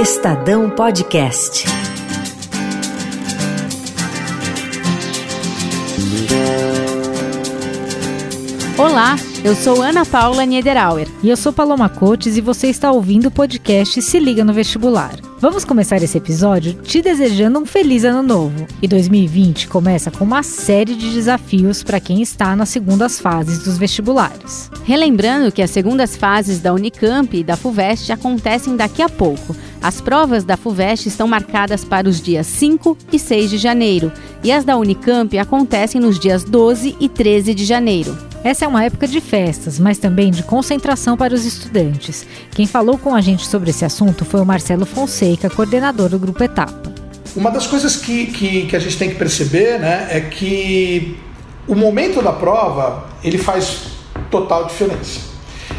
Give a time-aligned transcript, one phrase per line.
[0.00, 1.64] Estadão Podcast.
[8.78, 11.08] Olá, eu sou Ana Paula Niederauer.
[11.20, 15.16] E eu sou Paloma Cotes e você está ouvindo o podcast Se Liga no Vestibular.
[15.40, 18.66] Vamos começar esse episódio te desejando um feliz ano novo.
[18.82, 23.78] E 2020 começa com uma série de desafios para quem está nas segundas fases dos
[23.78, 24.68] vestibulares.
[24.82, 29.54] Relembrando que as segundas fases da Unicamp e da FUVEST acontecem daqui a pouco.
[29.80, 34.10] As provas da FUVEST estão marcadas para os dias 5 e 6 de janeiro,
[34.42, 38.28] e as da Unicamp acontecem nos dias 12 e 13 de janeiro.
[38.44, 42.24] Essa é uma época de festas, mas também de concentração para os estudantes.
[42.52, 46.42] Quem falou com a gente sobre esse assunto foi o Marcelo Fonseca, coordenador do Grupo
[46.42, 46.92] Etapa.
[47.36, 51.18] Uma das coisas que, que, que a gente tem que perceber né, é que
[51.66, 53.82] o momento da prova ele faz
[54.30, 55.20] total diferença.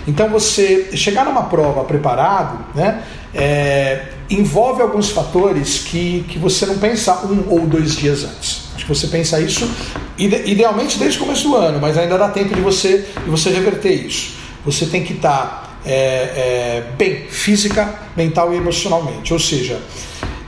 [0.07, 6.77] Então você chegar numa prova preparado, né, é, envolve alguns fatores que, que você não
[6.77, 8.70] pensa um ou dois dias antes.
[8.76, 9.70] Acho que você pensa isso
[10.18, 13.93] idealmente desde o começo do ano, mas ainda dá tempo de você, de você reverter
[13.93, 14.34] isso.
[14.66, 19.34] Você tem que estar tá, é, é, bem física, mental e emocionalmente.
[19.34, 19.79] Ou seja,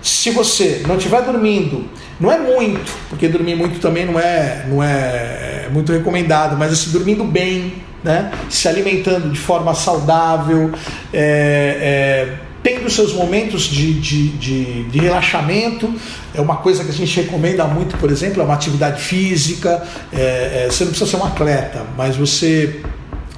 [0.02, 1.89] se você não estiver dormindo,
[2.20, 6.92] não é muito, porque dormir muito também não é, não é muito recomendado, mas assim,
[6.92, 8.31] dormindo bem, né?
[8.50, 10.72] se alimentando de forma saudável,
[11.12, 15.92] é, é tendo seus momentos de, de, de, de, relaxamento.
[16.31, 19.81] É uma coisa que a gente recomenda muito, por exemplo, é uma atividade física.
[20.14, 22.81] É, é, você não precisa ser um atleta, mas você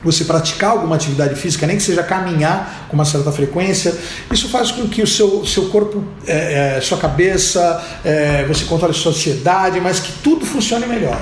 [0.04, 3.96] você praticar alguma atividade física, nem que seja caminhar com uma certa frequência,
[4.32, 8.94] isso faz com que o seu, seu corpo, é, é, sua cabeça, é, você controle
[8.94, 11.20] sua ansiedade, mas que tudo funcione melhor.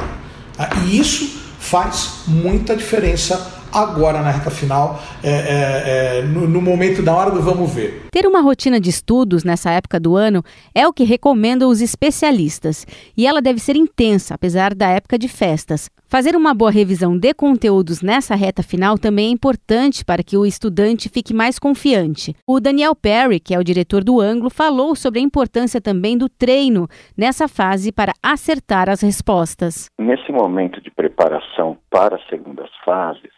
[0.58, 0.70] Tá?
[0.86, 7.02] E isso faz muita diferença agora na reta final, é, é, é, no, no, momento
[7.02, 8.08] da hora do vamos ver.
[8.12, 10.44] Ter uma rotina de estudos nessa época do ano
[10.76, 12.86] é o que recomendam os especialistas.
[13.16, 15.90] E ela deve ser intensa, apesar da época de festas.
[16.08, 20.46] Fazer uma boa revisão de conteúdos nessa reta final também é importante para que o
[20.46, 22.36] estudante fique mais confiante.
[22.46, 26.28] O Daniel Perry, que é o diretor do ângulo, falou sobre a importância também do
[26.28, 26.88] treino
[27.18, 29.86] nessa fase para acertar as respostas.
[29.98, 33.32] Nesse momento de preparação para as segundas fases,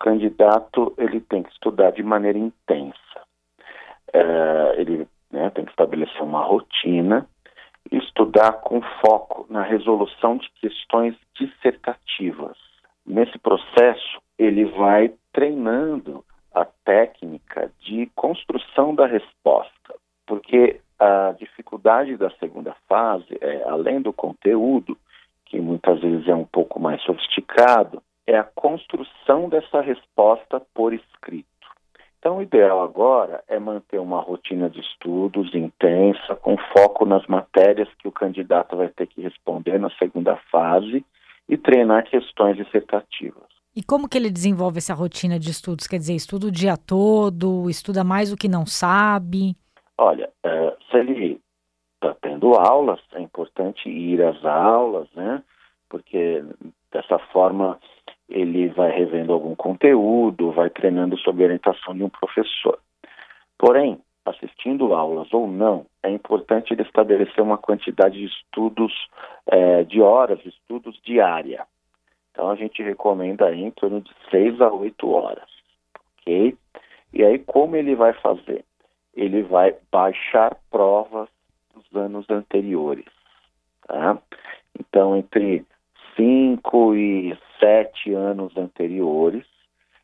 [0.00, 2.96] candidato ele tem que estudar de maneira intensa.
[4.12, 7.26] É, ele né, tem que estabelecer uma rotina
[7.92, 12.56] e estudar com foco na resolução de questões dissertativas.
[13.06, 19.94] Nesse processo, ele vai treinando a técnica de construção da resposta,
[20.26, 24.96] porque a dificuldade da segunda fase é, além do conteúdo,
[25.46, 31.48] que muitas vezes é um pouco mais sofisticado, é a construção dessa resposta por escrito.
[32.18, 37.88] Então, o ideal agora é manter uma rotina de estudos intensa, com foco nas matérias
[37.98, 41.04] que o candidato vai ter que responder na segunda fase
[41.48, 43.48] e treinar questões dissertativas.
[43.74, 45.86] E como que ele desenvolve essa rotina de estudos?
[45.86, 49.56] Quer dizer, estuda o dia todo, estuda mais o que não sabe?
[49.96, 51.40] Olha, é, se ele
[51.94, 55.42] está tendo aulas, é importante ir às aulas, né?
[55.88, 56.44] Porque
[56.92, 57.78] dessa forma
[58.30, 62.78] ele vai revendo algum conteúdo, vai treinando sob orientação de um professor.
[63.58, 68.92] Porém, assistindo aulas ou não, é importante ele estabelecer uma quantidade de estudos,
[69.46, 71.66] é, de horas estudos diária.
[72.30, 75.48] Então, a gente recomenda aí em torno de 6 a 8 horas,
[76.20, 76.56] ok?
[77.12, 78.64] E aí, como ele vai fazer?
[79.14, 81.28] Ele vai baixar provas
[81.74, 83.04] dos anos anteriores,
[83.86, 84.16] tá?
[84.78, 85.66] Então, entre
[86.20, 89.46] 5 e sete anos anteriores,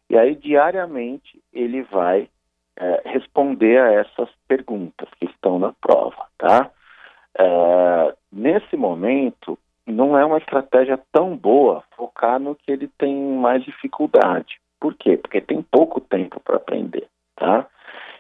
[0.08, 2.28] e aí diariamente ele vai
[2.78, 6.70] é, responder a essas perguntas que estão na prova, tá?
[7.38, 13.62] É, nesse momento, não é uma estratégia tão boa focar no que ele tem mais
[13.62, 14.58] dificuldade.
[14.80, 15.18] Por quê?
[15.18, 17.66] Porque tem pouco tempo para aprender, tá?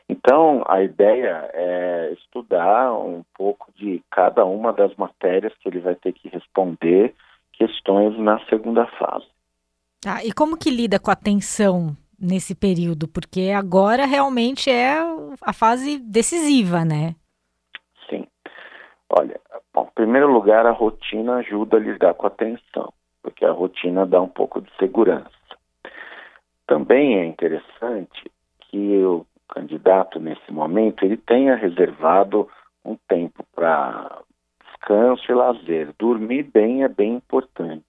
[0.08, 5.94] Então, a ideia é estudar um pouco de cada uma das matérias que ele vai
[5.94, 7.14] ter que responder
[7.86, 9.26] questões na segunda fase.
[10.00, 13.08] Tá, e como que lida com a tensão nesse período?
[13.08, 14.98] Porque agora realmente é
[15.40, 17.14] a fase decisiva, né?
[18.10, 18.26] Sim.
[19.08, 19.40] Olha,
[19.72, 22.92] bom, em primeiro lugar, a rotina ajuda a lidar com a tensão,
[23.22, 25.30] porque a rotina dá um pouco de segurança.
[26.66, 28.30] Também é interessante
[28.60, 32.48] que o candidato, nesse momento, ele tenha reservado
[32.84, 34.20] um tempo para
[34.86, 35.92] descanso e lazer.
[35.98, 37.84] Dormir bem é bem importante,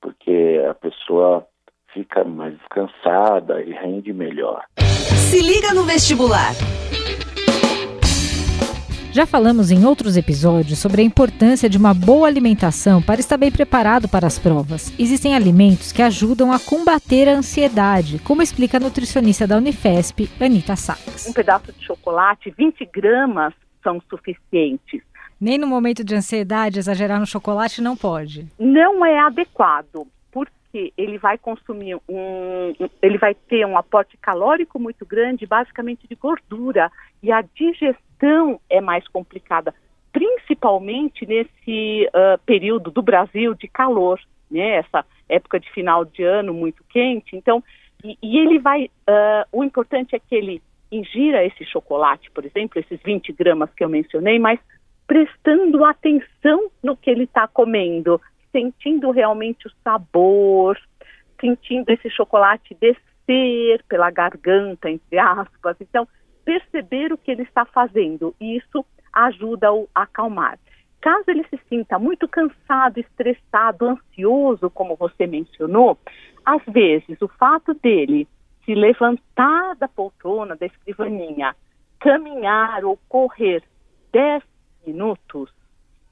[0.00, 1.46] porque a pessoa
[1.92, 4.62] fica mais descansada e rende melhor.
[4.78, 6.52] Se liga no vestibular.
[9.10, 13.52] Já falamos em outros episódios sobre a importância de uma boa alimentação para estar bem
[13.52, 14.90] preparado para as provas.
[14.98, 20.76] Existem alimentos que ajudam a combater a ansiedade, como explica a nutricionista da Unifesp, Anita
[20.76, 21.26] Sachs.
[21.26, 25.02] Um pedaço de chocolate, 20 gramas, são suficientes.
[25.42, 28.46] Nem no momento de ansiedade, exagerar no chocolate não pode.
[28.58, 32.72] Não é adequado, porque ele vai consumir um.
[33.02, 36.90] ele vai ter um aporte calórico muito grande, basicamente de gordura.
[37.20, 39.74] E a digestão gestão é mais complicada,
[40.12, 44.76] principalmente nesse uh, período do Brasil de calor, né?
[44.76, 47.34] Essa época de final de ano muito quente.
[47.34, 47.62] Então,
[48.04, 48.84] e, e ele vai.
[48.84, 53.82] Uh, o importante é que ele ingira esse chocolate, por exemplo, esses 20 gramas que
[53.82, 54.60] eu mencionei, mas
[55.12, 58.18] prestando atenção no que ele está comendo,
[58.50, 60.80] sentindo realmente o sabor,
[61.38, 65.76] sentindo esse chocolate descer pela garganta, entre aspas.
[65.82, 66.08] Então,
[66.46, 68.82] perceber o que ele está fazendo e isso
[69.12, 70.58] ajuda-o a acalmar.
[70.98, 75.98] Caso ele se sinta muito cansado, estressado, ansioso, como você mencionou,
[76.42, 78.26] às vezes o fato dele
[78.64, 81.54] se levantar da poltrona, da escrivaninha,
[82.00, 83.62] caminhar ou correr
[84.10, 84.42] 10
[84.86, 85.50] minutos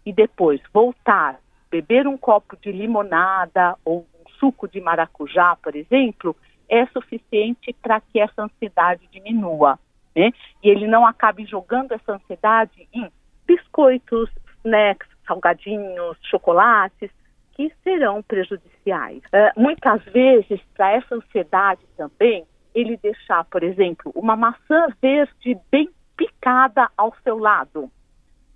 [0.05, 1.39] e depois voltar,
[1.71, 6.37] beber um copo de limonada ou um suco de maracujá, por exemplo,
[6.69, 9.79] é suficiente para que essa ansiedade diminua
[10.15, 10.31] né?
[10.63, 13.11] E ele não acabe jogando essa ansiedade em
[13.47, 14.31] biscoitos,
[14.65, 17.11] snacks, salgadinhos, chocolates,
[17.53, 19.23] que serão prejudiciais.
[19.27, 22.45] Uh, muitas vezes, para essa ansiedade também,
[22.75, 27.91] ele deixar, por exemplo, uma maçã verde bem picada ao seu lado,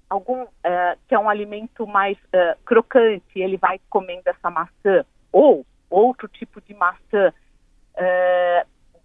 [0.08, 0.48] algum uh,
[1.08, 6.60] que é um alimento mais uh, crocante, ele vai comendo essa maçã, ou outro tipo
[6.60, 7.32] de maçã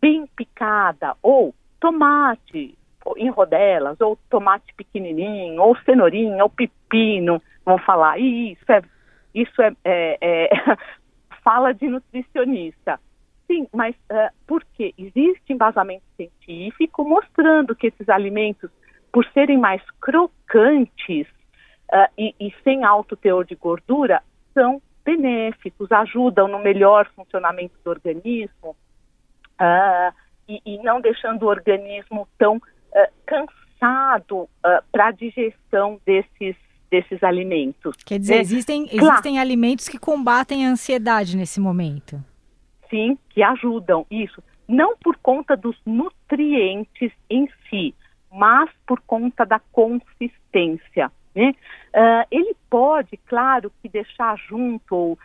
[0.02, 2.76] bem picada, ou tomate
[3.18, 8.82] em rodelas, ou tomate pequenininho, ou cenourinha, ou pepino, vão falar, isso é,
[9.34, 10.50] isso é, é, é
[11.44, 13.00] fala de nutricionista.
[13.48, 14.94] Sim, mas uh, por quê?
[14.98, 18.70] Existe embasamento científico mostrando que esses alimentos,
[19.12, 21.28] por serem mais crocantes
[21.92, 24.22] uh, e, e, sem alto teor de gordura,
[24.54, 28.76] são benéficos, ajudam no melhor funcionamento do organismo.
[29.60, 30.14] Uh,
[30.48, 32.62] e, e não deixando o organismo tão uh,
[33.26, 34.50] cansado uh,
[34.92, 36.56] para a digestão desses,
[36.90, 37.96] desses alimentos.
[38.06, 39.06] Quer dizer, existem, claro.
[39.06, 42.24] existem alimentos que combatem a ansiedade nesse momento.
[42.90, 44.44] Sim, que ajudam, isso.
[44.68, 47.94] Não por conta dos nutrientes em si,
[48.32, 51.12] mas por conta da consistência.
[51.36, 51.54] Né?
[51.96, 55.18] Uh, ele pode, claro, que deixar junto uh,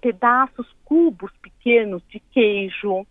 [0.00, 3.06] pedaços, cubos pequenos de queijo, uh,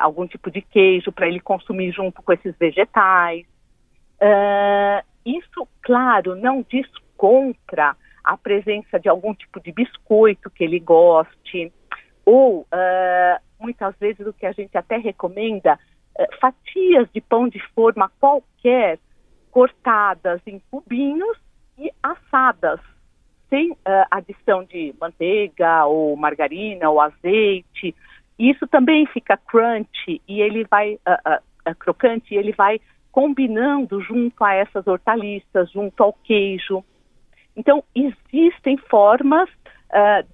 [0.00, 3.46] algum tipo de queijo para ele consumir junto com esses vegetais.
[5.24, 11.70] Isso, claro, não diz contra a presença de algum tipo de biscoito que ele goste,
[12.24, 12.66] ou
[13.60, 15.78] muitas vezes o que a gente até recomenda,
[16.40, 18.98] fatias de pão de forma qualquer,
[19.50, 21.36] cortadas em cubinhos
[21.78, 22.80] e assadas,
[23.48, 23.76] sem
[24.10, 27.94] adição de manteiga ou margarina ou azeite,
[28.38, 32.80] isso também fica crunch e ele vai uh, uh, uh, crocante e ele vai
[33.12, 36.84] combinando junto a essas hortaliças, junto ao queijo.
[37.56, 39.48] Então existem formas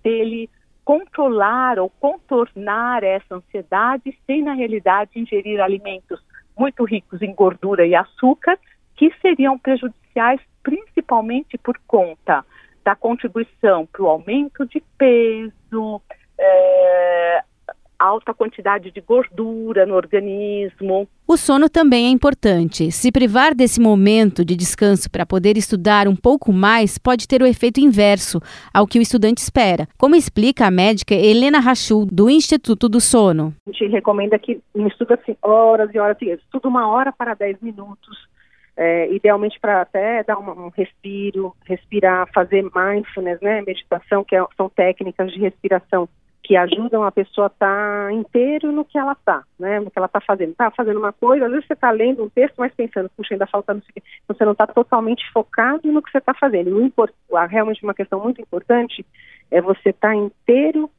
[0.02, 0.49] dele
[0.84, 6.20] controlar ou contornar essa ansiedade sem na realidade ingerir alimentos
[6.56, 8.58] muito ricos em gordura e açúcar
[8.96, 12.44] que seriam prejudiciais principalmente por conta
[12.84, 16.02] da contribuição para o aumento de peso,
[16.38, 17.44] eh,
[18.00, 21.07] alta quantidade de gordura no organismo.
[21.28, 22.90] O sono também é importante.
[22.90, 27.47] Se privar desse momento de descanso para poder estudar um pouco mais pode ter o
[27.47, 28.40] efeito inverso
[28.73, 33.54] ao que o estudante espera, como explica a médica Helena Rachul, do Instituto do Sono.
[33.69, 37.61] A gente recomenda que estuda assim horas e horas, assim, estuda uma hora para dez
[37.61, 38.28] minutos,
[38.76, 44.42] é, idealmente para até dar um, um, respiro, respirar, fazer mindfulness, né, meditação, que é,
[44.57, 46.09] são técnicas de respiração
[46.42, 49.80] que ajudam a pessoa a estar tá inteiro no que ela está, né?
[49.80, 50.50] No que ela está fazendo.
[50.50, 53.47] Está fazendo uma coisa, às vezes você está lendo um texto, mas pensando, puxa, ainda
[53.47, 56.92] falta não sei o então você não está totalmente focado no que você está fazendo.
[57.49, 59.04] Realmente uma questão muito importante
[59.50, 60.90] é você estar tá inteiro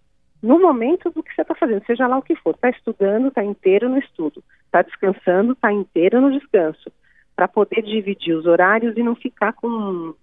[0.41, 2.55] no momento do que você está fazendo, seja lá o que for.
[2.55, 4.43] Está estudando, está inteiro no estudo.
[4.65, 6.91] Está descansando, está inteiro no descanso.
[7.35, 10.13] Para poder dividir os horários e não ficar com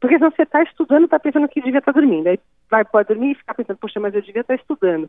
[0.00, 2.26] porque se você está estudando, está pensando que devia estar tá dormindo.
[2.26, 2.40] Aí
[2.70, 5.08] vai, pode dormir e ficar pensando, poxa, mas eu devia estar tá estudando.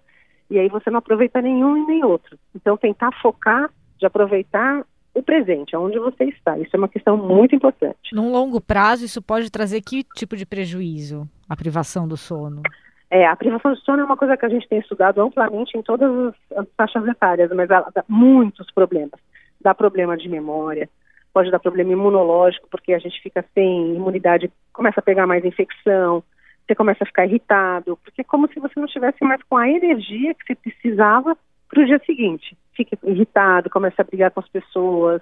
[0.50, 2.38] E aí você não aproveita nenhum e nem outro.
[2.54, 4.84] Então tentar focar de aproveitar
[5.14, 6.58] o presente, aonde você está.
[6.58, 8.14] Isso é uma questão muito importante.
[8.14, 11.28] Num longo prazo, isso pode trazer que tipo de prejuízo?
[11.50, 12.62] A privação do sono?
[13.10, 15.82] É, a privação de sono é uma coisa que a gente tem estudado amplamente em
[15.82, 19.20] todas as faixas etárias, mas ela dá muitos problemas.
[19.60, 20.90] Dá problema de memória,
[21.34, 26.24] pode dar problema imunológico, porque a gente fica sem imunidade, começa a pegar mais infecção,
[26.66, 29.70] você começa a ficar irritado, porque é como se você não estivesse mais com a
[29.70, 31.38] energia que você precisava
[31.70, 32.58] para o dia seguinte.
[32.76, 35.22] Fica irritado, começa a brigar com as pessoas,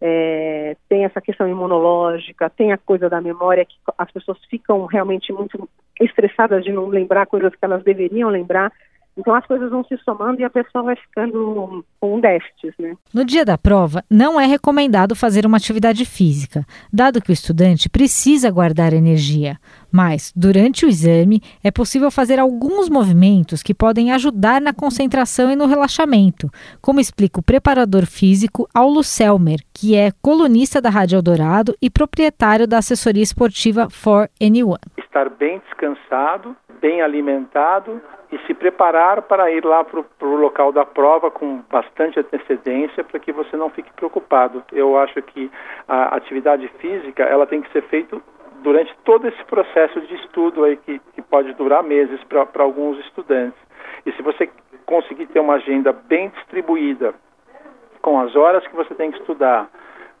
[0.00, 5.32] é, tem essa questão imunológica, tem a coisa da memória que as pessoas ficam realmente
[5.32, 5.68] muito
[6.00, 8.72] estressadas de não lembrar coisas que elas deveriam lembrar.
[9.18, 12.96] Então as coisas vão se somando e a pessoa vai ficando com um déficit, né?
[13.12, 17.88] No dia da prova, não é recomendado fazer uma atividade física, dado que o estudante
[17.88, 19.58] precisa guardar energia.
[19.90, 25.56] Mas, durante o exame, é possível fazer alguns movimentos que podem ajudar na concentração e
[25.56, 26.48] no relaxamento,
[26.80, 32.68] como explica o preparador físico Aulo Selmer, que é colunista da Rádio Eldorado e proprietário
[32.68, 34.78] da assessoria esportiva For Anyone.
[34.98, 40.84] Estar bem descansado, bem alimentado, e se preparar para ir lá para o local da
[40.84, 44.62] prova com bastante antecedência para que você não fique preocupado.
[44.72, 45.50] Eu acho que
[45.86, 48.20] a atividade física ela tem que ser feita
[48.62, 53.58] durante todo esse processo de estudo aí que, que pode durar meses para alguns estudantes.
[54.04, 54.50] E se você
[54.84, 57.14] conseguir ter uma agenda bem distribuída,
[58.02, 59.68] com as horas que você tem que estudar,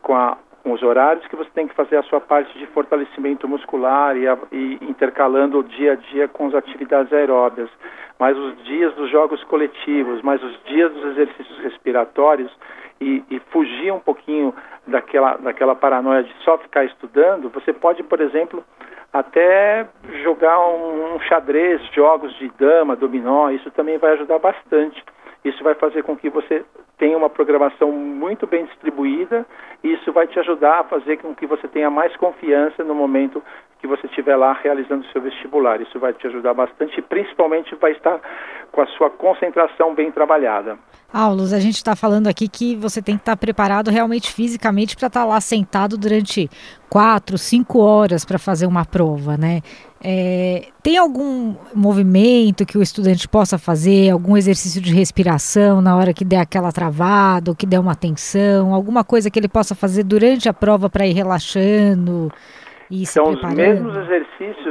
[0.02, 0.36] com a,
[0.68, 4.28] com os horários que você tem que fazer a sua parte de fortalecimento muscular e,
[4.28, 7.70] a, e intercalando o dia a dia com as atividades aeróbias,
[8.18, 12.52] mais os dias dos jogos coletivos, mais os dias dos exercícios respiratórios
[13.00, 14.54] e, e fugir um pouquinho
[14.86, 18.62] daquela, daquela paranoia de só ficar estudando, você pode, por exemplo,
[19.10, 19.88] até
[20.22, 25.02] jogar um, um xadrez, jogos de dama, dominó, isso também vai ajudar bastante.
[25.48, 26.64] Isso vai fazer com que você
[26.98, 29.46] tenha uma programação muito bem distribuída
[29.82, 33.42] e isso vai te ajudar a fazer com que você tenha mais confiança no momento
[33.80, 35.80] que você estiver lá realizando o seu vestibular.
[35.80, 38.20] Isso vai te ajudar bastante e principalmente vai estar
[38.72, 40.78] com a sua concentração bem trabalhada.
[41.10, 45.06] Aulos, a gente está falando aqui que você tem que estar preparado realmente fisicamente para
[45.06, 46.50] estar lá sentado durante
[46.90, 49.62] quatro, cinco horas para fazer uma prova, né?
[50.04, 56.12] É, tem algum movimento que o estudante possa fazer, algum exercício de respiração na hora
[56.12, 60.04] que der aquela travada, ou que der uma tensão, alguma coisa que ele possa fazer
[60.04, 62.30] durante a prova para ir relaxando
[62.90, 64.67] e São os mesmos exercícios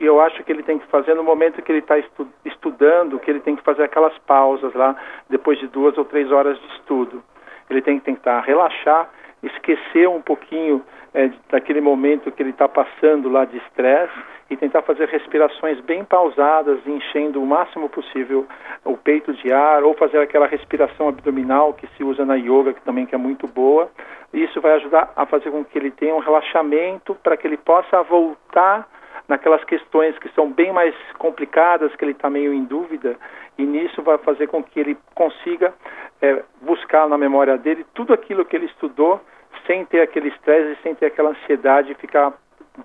[0.00, 3.20] que eu acho que ele tem que fazer no momento que ele está estu estudando,
[3.20, 4.96] que ele tem que fazer aquelas pausas lá,
[5.28, 7.22] depois de duas ou três horas de estudo.
[7.68, 9.10] Ele tem que tentar relaxar,
[9.42, 14.80] esquecer um pouquinho é, daquele momento que ele está passando lá de estresse e tentar
[14.82, 18.46] fazer respirações bem pausadas, enchendo o máximo possível
[18.86, 22.80] o peito de ar, ou fazer aquela respiração abdominal que se usa na yoga, que
[22.80, 23.90] também que é muito boa.
[24.32, 28.02] Isso vai ajudar a fazer com que ele tenha um relaxamento para que ele possa
[28.02, 28.88] voltar
[29.30, 33.16] naquelas questões que são bem mais complicadas, que ele está meio em dúvida,
[33.56, 35.72] e nisso vai fazer com que ele consiga
[36.20, 39.20] é, buscar na memória dele tudo aquilo que ele estudou
[39.66, 42.32] sem ter aquele estresse sem ter aquela ansiedade ficar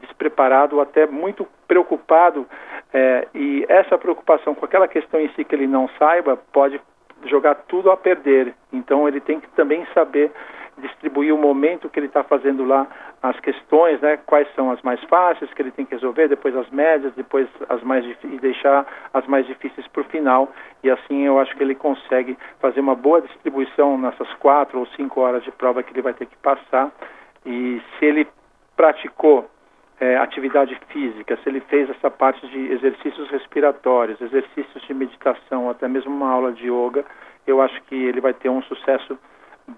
[0.01, 2.45] despreparado até muito preocupado
[2.93, 6.79] é, e essa preocupação com aquela questão em si que ele não saiba pode
[7.25, 8.53] jogar tudo a perder.
[8.71, 10.31] Então ele tem que também saber
[10.77, 12.87] distribuir o momento que ele está fazendo lá
[13.29, 14.17] as questões, né?
[14.25, 17.81] Quais são as mais fáceis que ele tem que resolver, depois as médias, depois as
[17.81, 20.51] mais e deixar as mais difíceis para o final.
[20.83, 25.21] E assim eu acho que ele consegue fazer uma boa distribuição nessas quatro ou cinco
[25.21, 26.91] horas de prova que ele vai ter que passar.
[27.45, 28.27] E se ele
[28.75, 29.49] praticou
[29.99, 35.87] é, atividade física, se ele fez essa parte de exercícios respiratórios, exercícios de meditação, até
[35.87, 37.03] mesmo uma aula de yoga,
[37.47, 39.17] eu acho que ele vai ter um sucesso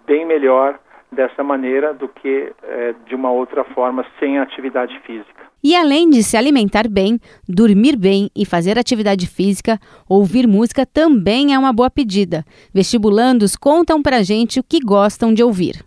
[0.06, 0.80] bem melhor
[1.12, 5.48] dessa maneira do que é, de uma outra forma sem atividade física.
[5.64, 11.54] E além de se alimentar bem, dormir bem e fazer atividade física, ouvir música também
[11.54, 12.46] é uma boa pedida.
[12.74, 15.84] Vestibulandos contam pra gente o que gostam de ouvir.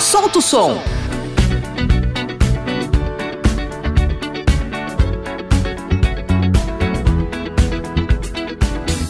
[0.00, 0.78] Solta o som!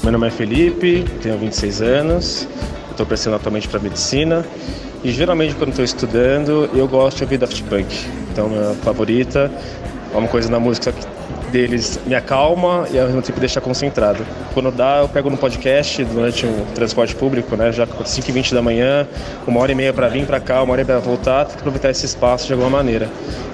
[0.03, 2.49] Meu nome é Felipe, tenho 26 anos,
[2.91, 4.45] estou prestando atualmente para medicina
[5.03, 7.87] e geralmente quando estou estudando eu gosto de ouvir Daft Punk.
[8.33, 9.51] Então minha favorita
[10.13, 10.93] é uma coisa na música
[11.51, 14.25] deles me acalma e ao mesmo tempo deixa concentrado.
[14.55, 19.07] Quando dá, eu pego no podcast durante o transporte público, né, já 5h20 da manhã,
[19.47, 21.61] uma hora e meia para vir para cá, uma hora e para voltar, tenho que
[21.61, 23.09] aproveitar esse espaço de alguma maneira.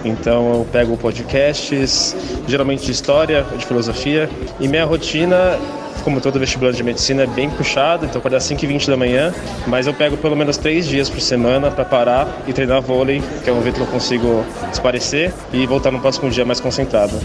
[0.04, 2.14] Então eu pego podcasts,
[2.46, 4.28] geralmente de história, de filosofia,
[4.60, 5.58] e minha rotina
[6.06, 9.34] como todo vestibular de medicina, é bem puxado, então acordar às 5h20 da manhã,
[9.66, 13.50] mas eu pego pelo menos três dias por semana para parar e treinar vôlei, que
[13.50, 17.18] é um jeito que eu consigo esparecer e voltar no próximo dia mais concentrado.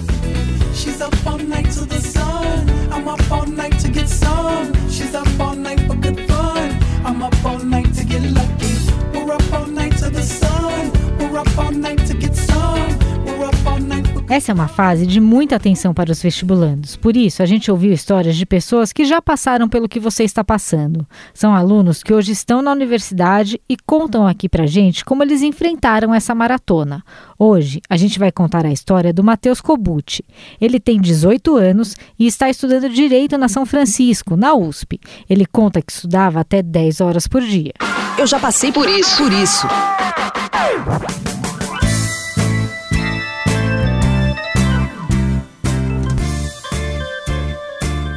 [14.32, 16.96] Essa é uma fase de muita atenção para os vestibulandos.
[16.96, 20.42] Por isso, a gente ouviu histórias de pessoas que já passaram pelo que você está
[20.42, 21.06] passando.
[21.34, 26.16] São alunos que hoje estão na universidade e contam aqui para gente como eles enfrentaram
[26.16, 27.04] essa maratona.
[27.38, 30.24] Hoje, a gente vai contar a história do Matheus Cobucci.
[30.62, 34.98] Ele tem 18 anos e está estudando Direito na São Francisco, na USP.
[35.30, 37.74] Ele conta que estudava até 10 horas por dia.
[38.18, 39.68] Eu já passei por isso, por isso.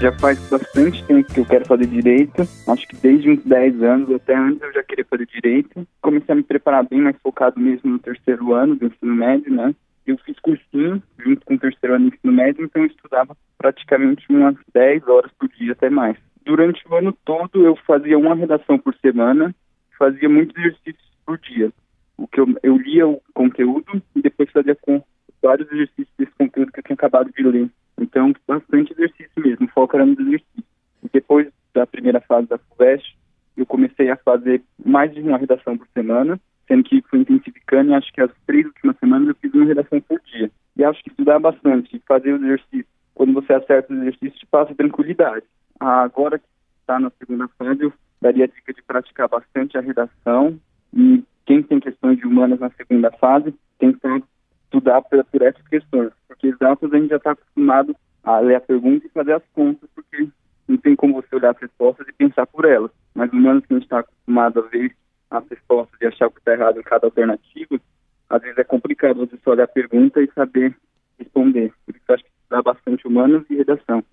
[0.04, 2.42] Já faz bastante tempo que eu quero fazer direito.
[2.68, 5.88] Acho que desde uns 10 anos, até antes eu já queria fazer direito.
[6.02, 9.74] Comecei a me preparar bem mais focado mesmo no terceiro ano do ensino médio, né?
[10.06, 14.26] Eu fiz cursinho junto com o terceiro ano do ensino médio, então eu estudava praticamente
[14.28, 16.18] umas 10 horas por dia, até mais.
[16.44, 19.54] Durante o ano todo eu fazia uma redação por semana,
[19.98, 21.72] fazia muitos exercícios por dia.
[22.18, 25.02] O que eu, eu lia o conteúdo e depois fazia com
[25.42, 27.70] vários exercícios desse conteúdo que eu tinha acabado de ler.
[27.98, 30.64] Então, bastante exercício mesmo, foco era no exercício.
[31.02, 33.16] E depois da primeira fase da FUVEST,
[33.56, 37.94] eu comecei a fazer mais de uma redação por semana, sendo que fui intensificando e
[37.94, 40.50] acho que as três últimas semanas eu fiz uma redação por dia.
[40.76, 44.74] E acho que estudar bastante, fazer o exercício, quando você acerta o exercício, te passa
[44.74, 45.44] tranquilidade.
[45.78, 46.46] Agora que
[46.80, 50.58] está na segunda fase, eu daria a dica de praticar bastante a redação
[50.92, 54.22] e quem tem questões de humanas na segunda fase, tentar
[54.64, 56.12] estudar por, por essas questões
[56.44, 59.88] porque exatas a gente já está acostumado a ler a pergunta e fazer as contas,
[59.94, 60.28] porque
[60.68, 62.90] não tem como você olhar as respostas e pensar por elas.
[63.14, 64.94] Mas humanos que a gente está acostumado a ver
[65.38, 67.80] as respostas e achar o que está errado em cada alternativa,
[68.28, 70.74] às vezes é complicado você só olhar a pergunta e saber
[71.18, 71.72] responder.
[71.84, 74.04] Por isso acho que dá bastante humanos e redação.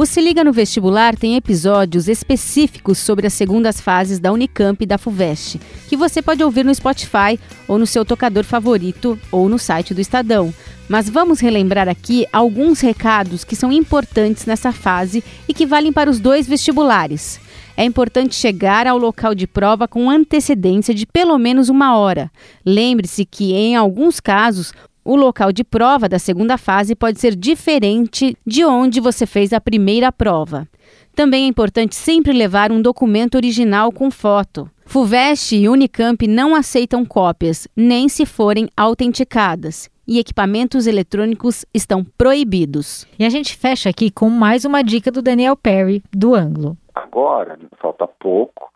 [0.00, 4.86] O Se Liga no Vestibular tem episódios específicos sobre as segundas fases da Unicamp e
[4.86, 9.58] da FUVEST, que você pode ouvir no Spotify ou no seu tocador favorito ou no
[9.58, 10.54] site do Estadão.
[10.88, 16.08] Mas vamos relembrar aqui alguns recados que são importantes nessa fase e que valem para
[16.08, 17.47] os dois vestibulares.
[17.78, 22.28] É importante chegar ao local de prova com antecedência de pelo menos uma hora.
[22.66, 24.72] Lembre-se que, em alguns casos,
[25.04, 29.60] o local de prova da segunda fase pode ser diferente de onde você fez a
[29.60, 30.66] primeira prova.
[31.14, 34.68] Também é importante sempre levar um documento original com foto.
[34.84, 39.88] FUVEST e Unicamp não aceitam cópias, nem se forem autenticadas.
[40.04, 43.06] E equipamentos eletrônicos estão proibidos.
[43.16, 46.76] E a gente fecha aqui com mais uma dica do Daniel Perry, do Anglo.
[46.98, 48.72] Agora, falta pouco,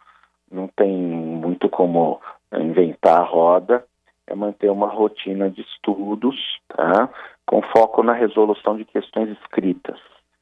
[0.50, 2.20] não tem muito como
[2.52, 3.84] inventar a roda
[4.28, 6.36] é manter uma rotina de estudos,
[6.68, 7.08] tá?
[7.44, 9.98] com foco na resolução de questões escritas.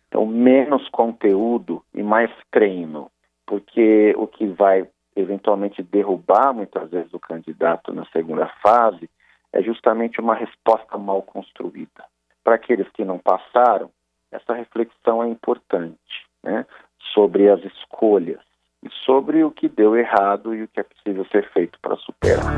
[0.07, 3.11] Então, menos conteúdo e mais treino,
[3.47, 9.09] porque o que vai eventualmente derrubar muitas vezes o candidato na segunda fase
[9.53, 12.05] é justamente uma resposta mal construída.
[12.45, 13.91] Para aqueles que não passaram,
[14.31, 16.67] essa reflexão é importante né?
[17.13, 18.41] Sobre as escolhas
[18.83, 22.57] e sobre o que deu errado e o que é possível ser feito para superar.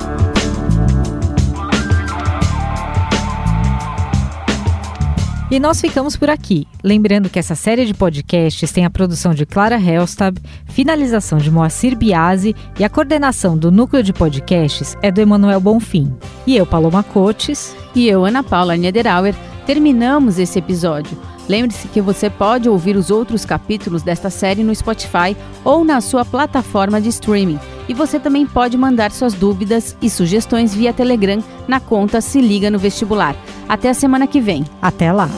[5.52, 6.66] E nós ficamos por aqui.
[6.82, 11.94] Lembrando que essa série de podcasts tem a produção de Clara Helstab, finalização de Moacir
[11.94, 16.16] Biasi e a coordenação do núcleo de podcasts é do Emanuel Bonfim.
[16.46, 17.76] E eu, Paloma Cotes.
[17.94, 19.34] E eu, Ana Paula Niederauer,
[19.66, 21.18] terminamos esse episódio.
[21.52, 26.24] Lembre-se que você pode ouvir os outros capítulos desta série no Spotify ou na sua
[26.24, 27.60] plataforma de streaming.
[27.86, 32.70] E você também pode mandar suas dúvidas e sugestões via Telegram na conta Se Liga
[32.70, 33.36] no Vestibular.
[33.68, 34.64] Até a semana que vem.
[34.80, 35.28] Até lá!